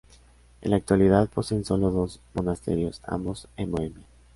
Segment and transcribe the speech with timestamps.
[0.61, 4.07] En la actualidad poseen solo dos monasterios, ambos en Bohemia.